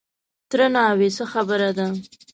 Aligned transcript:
_تره 0.49 0.67
ناوې! 0.75 1.09
څه 1.17 1.23
خبره 1.33 1.69
ده؟ 1.77 1.87